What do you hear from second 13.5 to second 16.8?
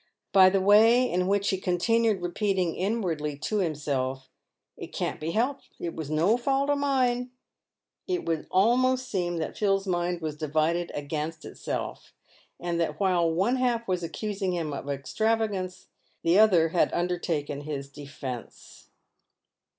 half was accusing him of extrava gance, the other